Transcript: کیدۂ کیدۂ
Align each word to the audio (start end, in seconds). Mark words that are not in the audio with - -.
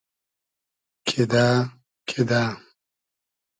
کیدۂ 1.07 1.45
کیدۂ 2.07 2.43